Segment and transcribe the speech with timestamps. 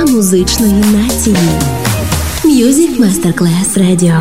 [0.00, 1.36] Дня музичної нації.
[2.44, 4.14] Music Masterclass Radio.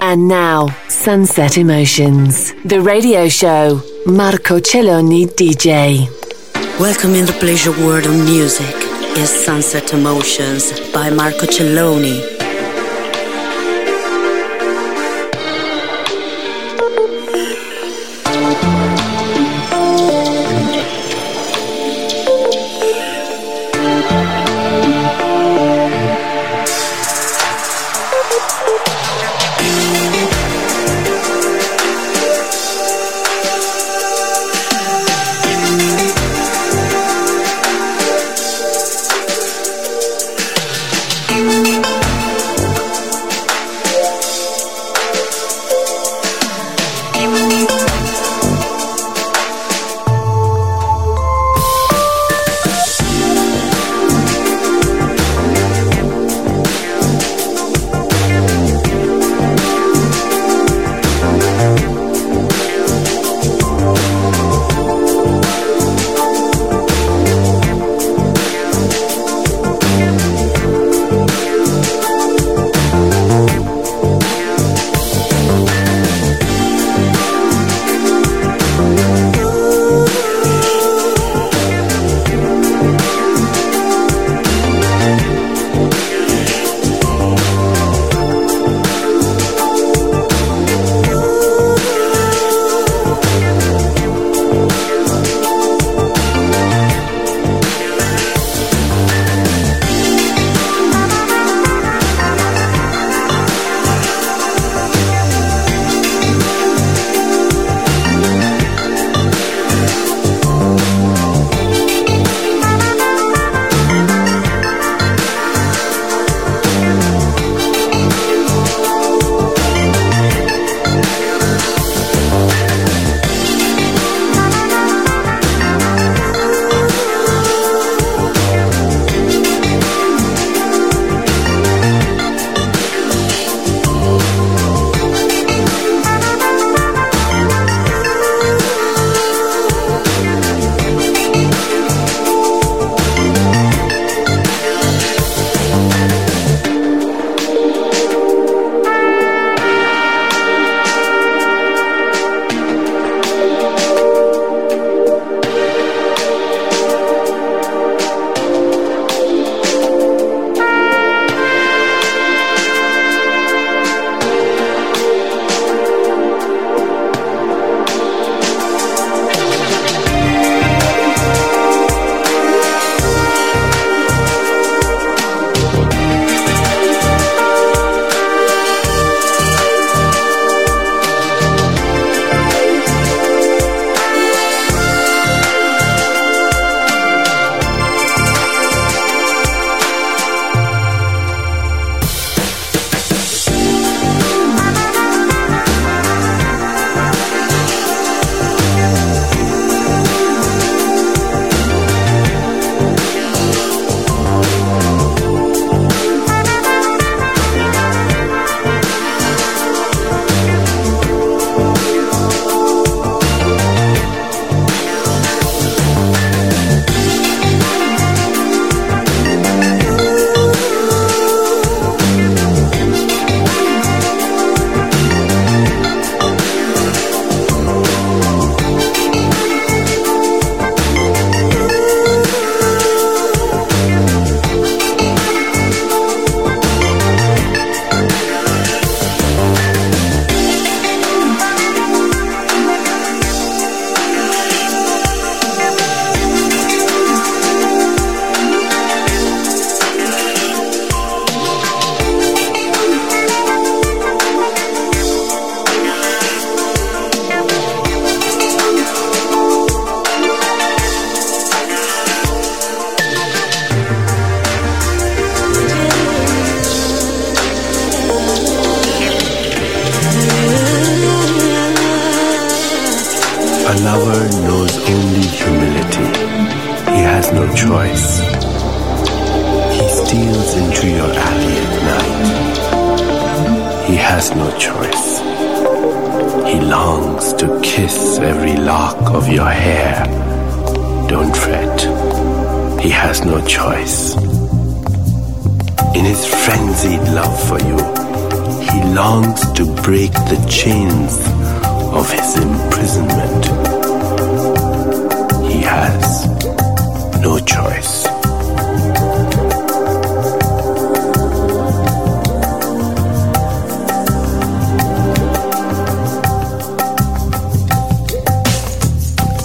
[0.00, 0.58] And now,
[1.04, 2.32] Sunset Emotions,
[2.72, 3.64] the radio show.
[4.06, 5.66] Marco Celloni DJ.
[6.86, 8.76] Welcome in the pleasure world of music
[9.22, 10.62] is Sunset Emotions
[10.96, 12.16] by Marco Celloni.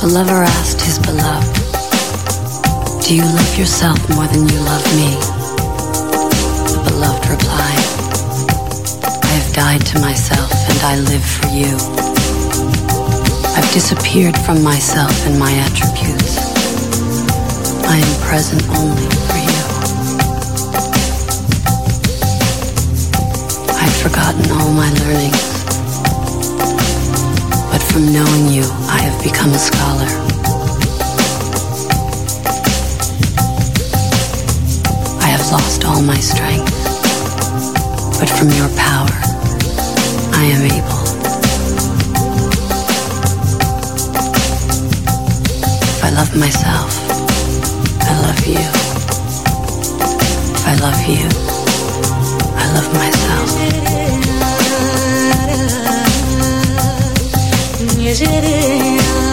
[0.08, 1.52] A lover asked his beloved,
[3.04, 5.12] Do you love yourself more than you love me?
[6.72, 7.84] The beloved replied,
[9.04, 11.76] I have died to myself and I live for you.
[13.52, 16.40] I've disappeared from myself and my attributes.
[17.84, 19.62] I am present only for you.
[23.76, 25.48] I've forgotten all my learnings.
[27.70, 28.64] But from knowing you,
[29.22, 30.08] become a scholar.
[35.20, 36.72] I have lost all my strength.
[38.18, 39.14] But from your power,
[40.34, 41.02] I am able.
[45.94, 46.90] If I love myself,
[48.00, 48.68] I love you.
[50.56, 51.28] If I love you,
[52.56, 53.97] I love myself.
[58.10, 59.27] I am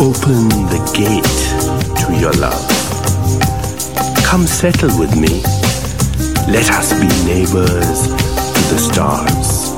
[0.00, 1.38] open the gate
[1.96, 2.66] to your love.
[4.24, 5.42] Come settle with me.
[6.52, 9.72] Let us be neighbors to the stars.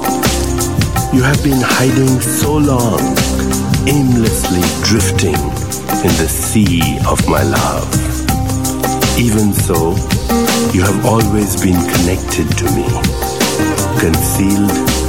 [1.15, 3.01] You have been hiding so long,
[3.87, 5.39] aimlessly drifting
[6.03, 7.89] in the sea of my love.
[9.19, 9.95] Even so,
[10.73, 12.87] you have always been connected to me,
[13.99, 15.09] concealed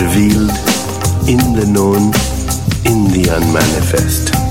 [0.00, 0.52] revealed
[1.28, 2.12] in the known,
[2.84, 4.41] in the unmanifest.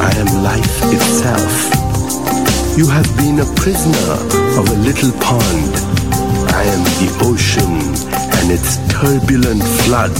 [0.00, 1.52] I am life itself.
[2.76, 4.12] You have been a prisoner
[4.58, 5.72] of a little pond.
[6.56, 7.72] I am the ocean
[8.40, 10.16] and its turbulent flood.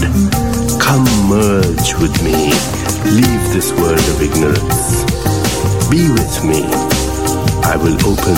[0.80, 2.52] Come merge with me.
[3.08, 5.04] Leave this world of ignorance.
[5.90, 6.62] Be with me.
[7.64, 8.36] I will open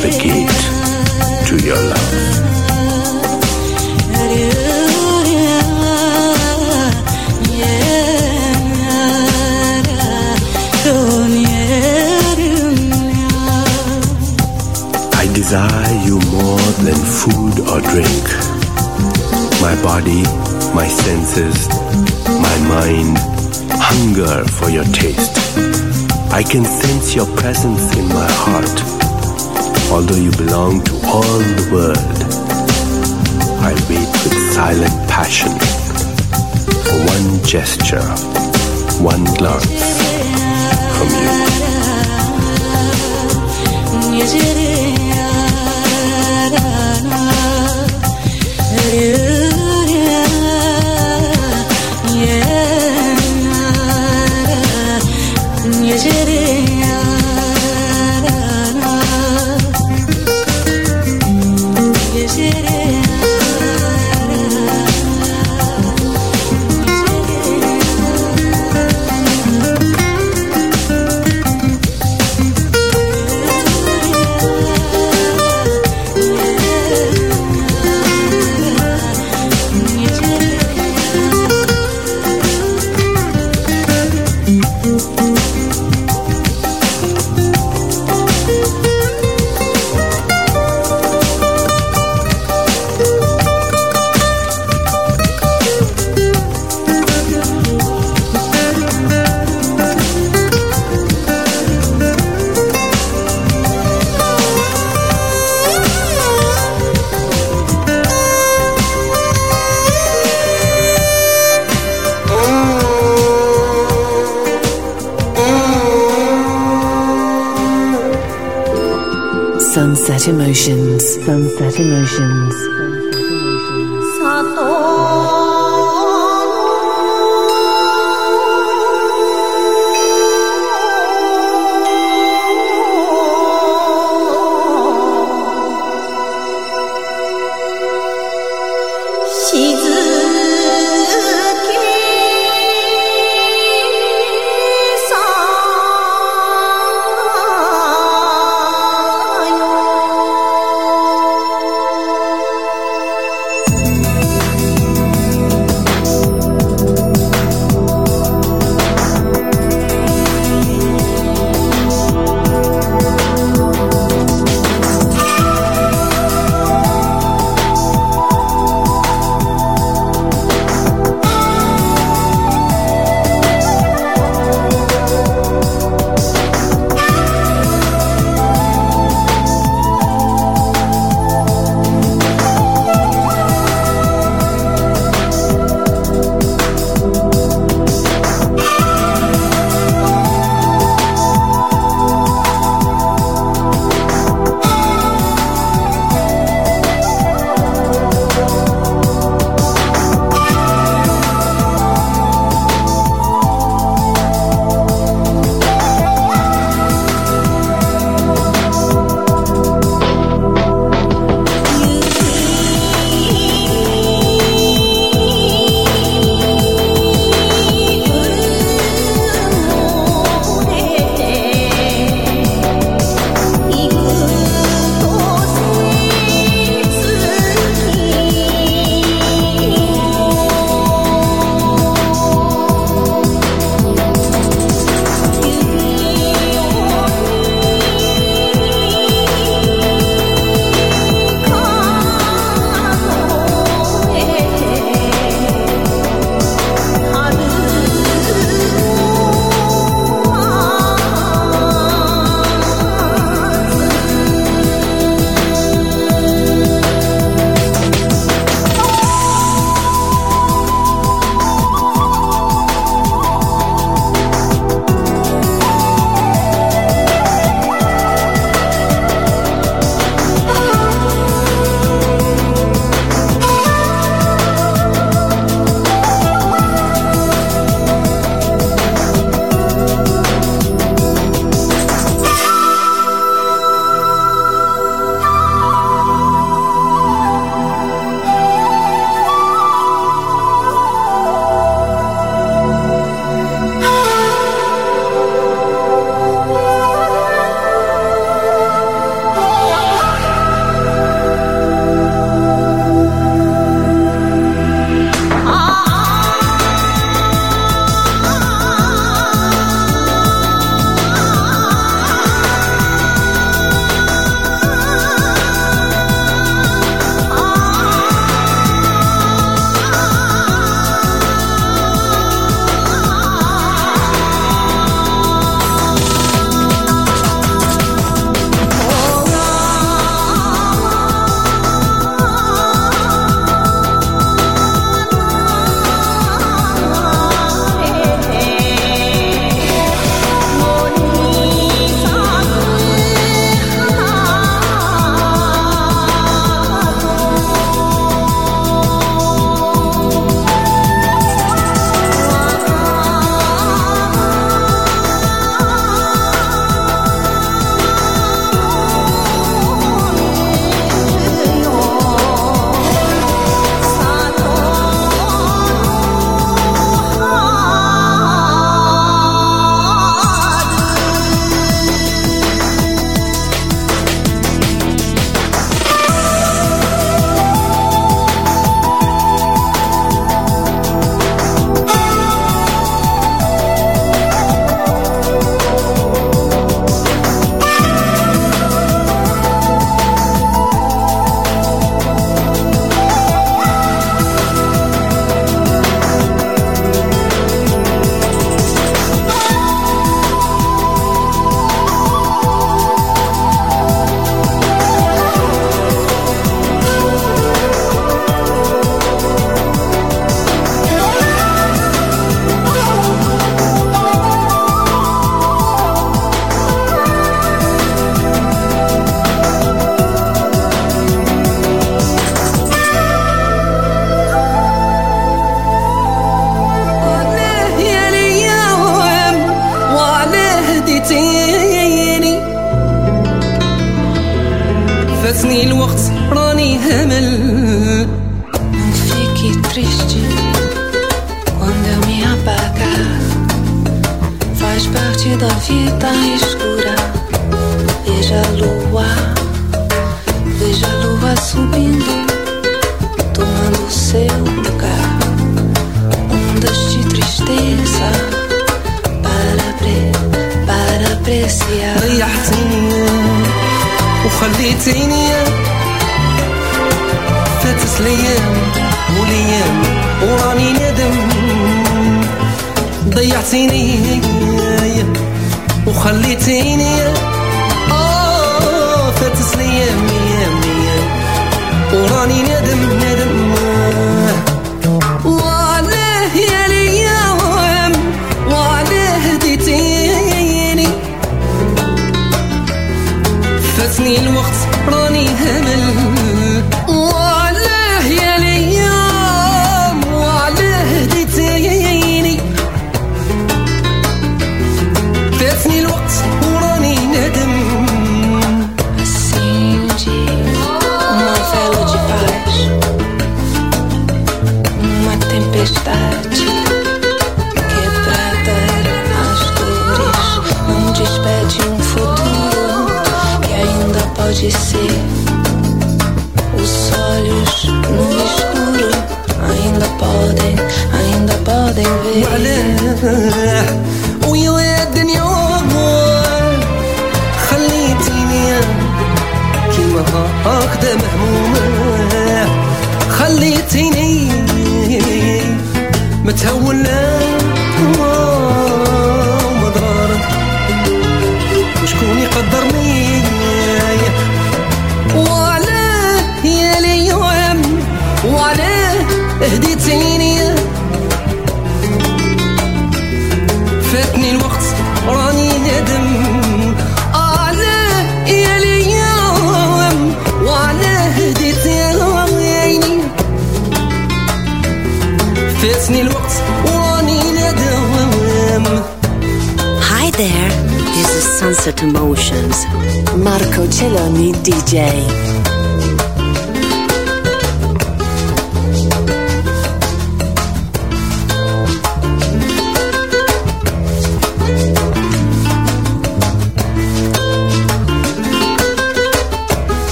[0.00, 2.55] the gate to your love.
[15.46, 18.26] Desire you more than food or drink.
[19.62, 20.26] My body,
[20.74, 21.68] my senses,
[22.26, 23.16] my mind
[23.70, 25.38] hunger for your taste.
[26.32, 28.82] I can sense your presence in my heart.
[29.92, 32.18] Although you belong to all the world,
[33.62, 35.56] I wait with silent passion
[36.86, 38.02] for one gesture,
[39.00, 39.64] one glance
[40.98, 41.30] from you.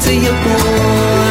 [0.00, 1.21] 这样过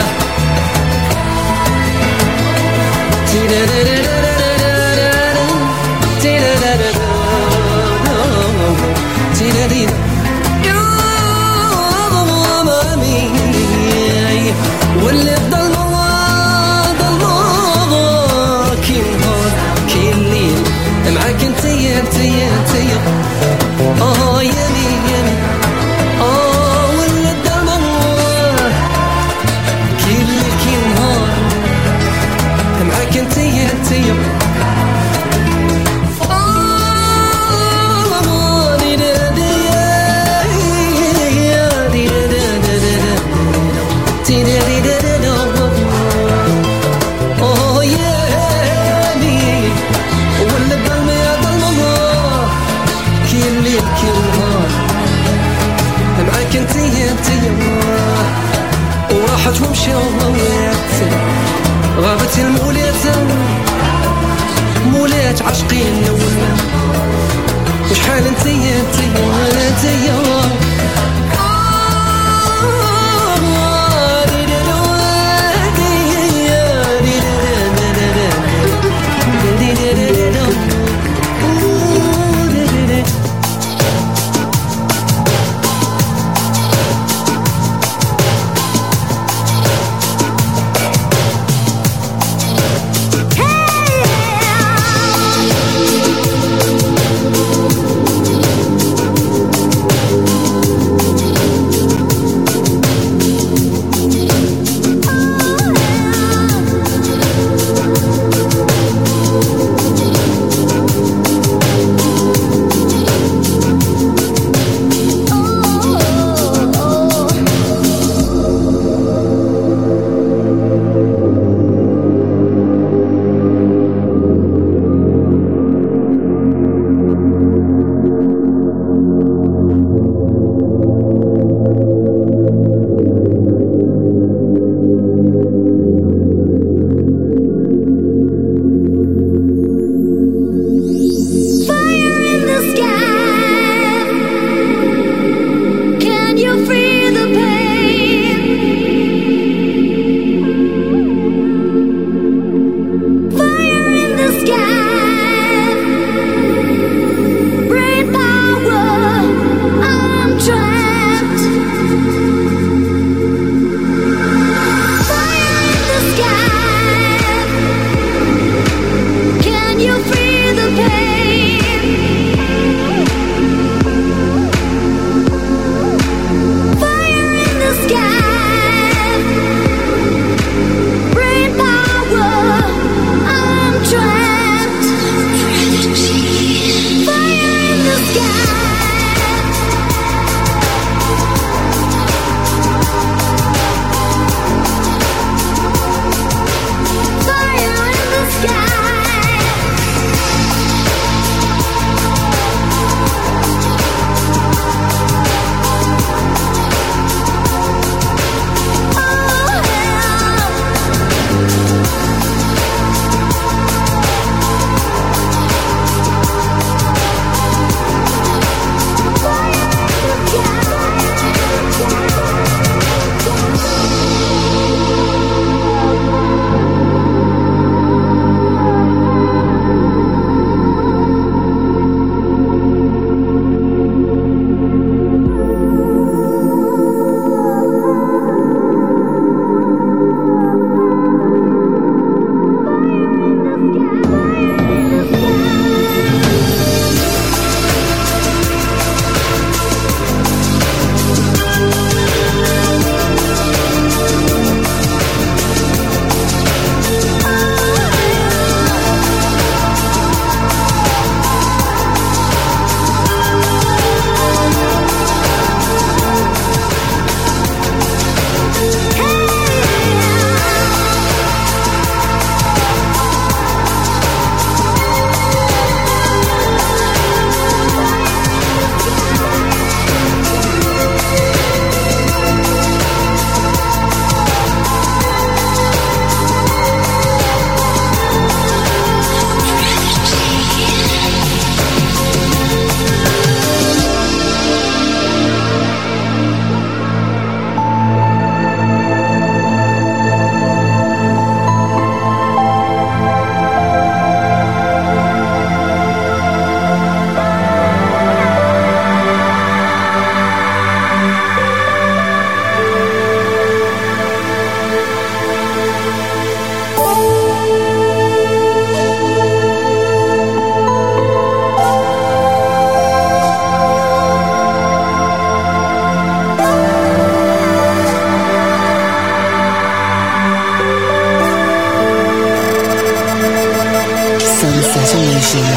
[335.21, 335.50] Station.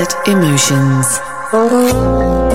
[0.00, 2.49] Sunset Emotions.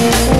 [0.00, 0.39] Sunset Emotions.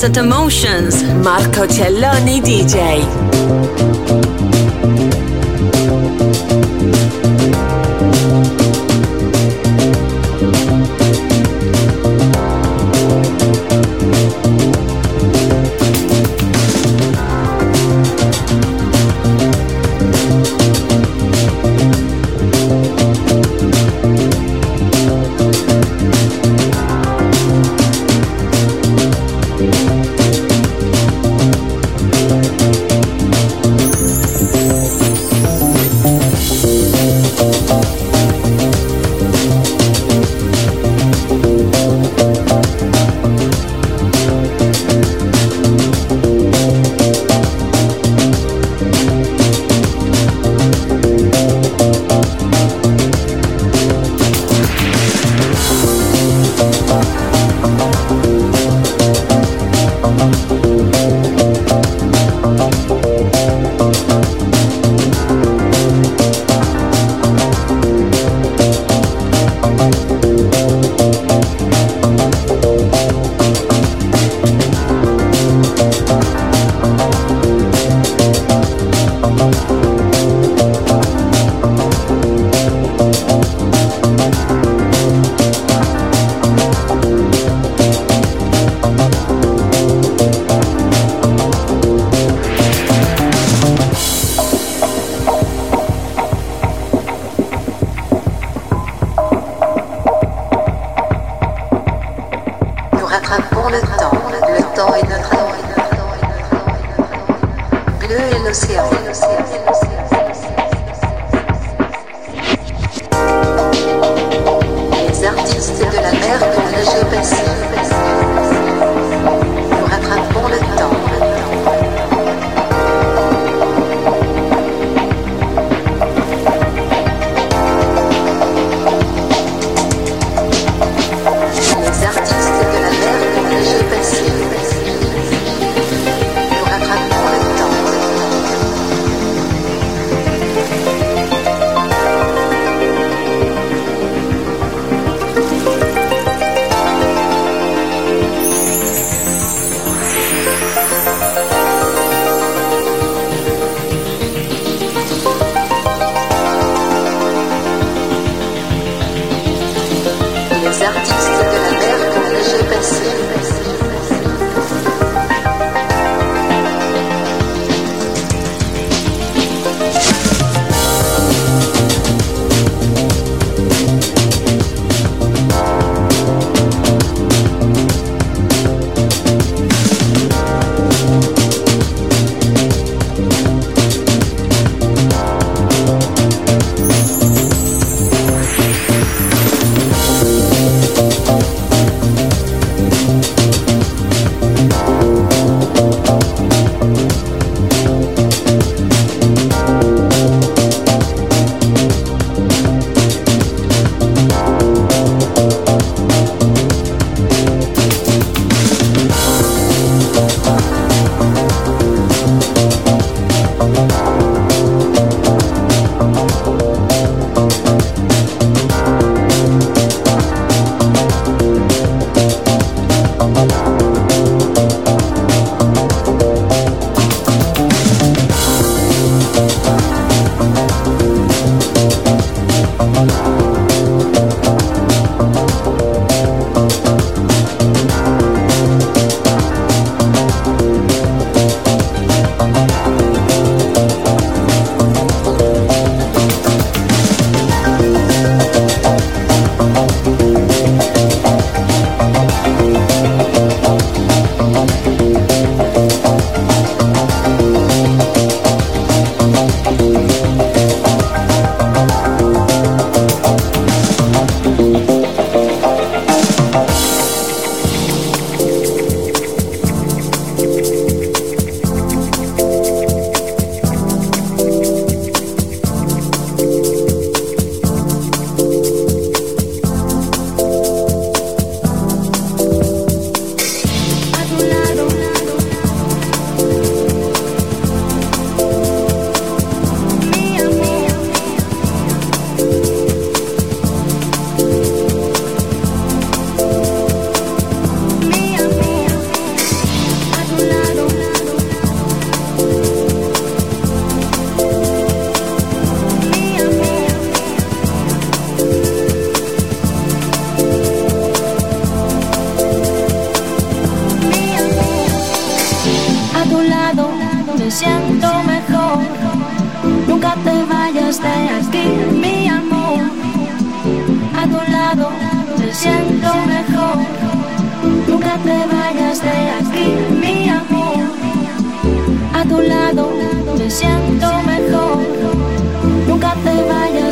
[0.00, 1.02] Sunset Emotions.
[1.22, 3.89] Marco Celloni DJ.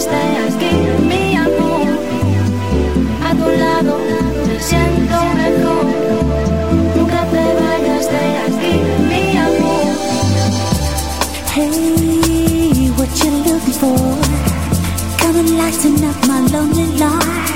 [0.07, 1.89] mi amor.
[3.27, 3.99] A tu lado
[4.47, 5.87] me siento mejor.
[6.97, 8.75] Nunca te vayas de aquí,
[9.09, 9.89] mi amor.
[11.53, 13.99] Hey, what you looking for?
[15.19, 17.49] Come and lighten up my lonely life.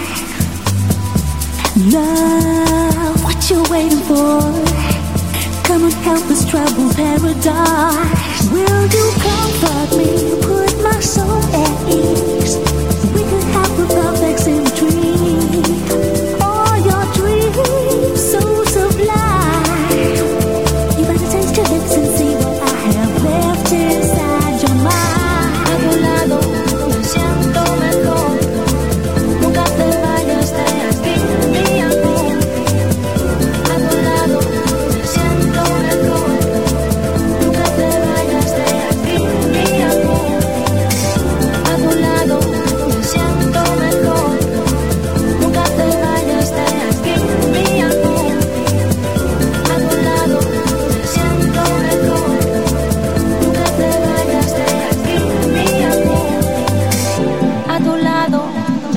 [1.95, 4.41] Love, what you waiting for?
[5.63, 8.51] Come and help us trouble paradise.
[8.51, 10.09] Will you comfort me?
[10.43, 10.72] Put
[11.03, 12.92] so at ease.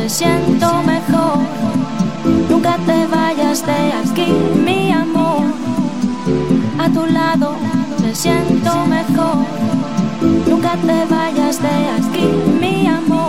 [0.09, 1.39] siento mejor.
[2.49, 4.27] Nunca te vayas de aquí,
[4.63, 5.43] mi amor.
[6.77, 7.55] A tu lado
[8.01, 9.37] me siento mejor.
[10.47, 12.27] Nunca te vayas de aquí,
[12.59, 13.24] mi amor.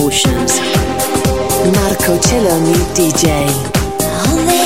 [0.00, 0.58] emotions.
[1.74, 4.59] Marco Celloni DJ.